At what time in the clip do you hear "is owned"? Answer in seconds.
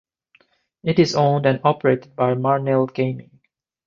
0.97-1.45